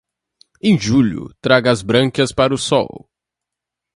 [0.63, 3.07] Em julho, traga as brânquias para o sol.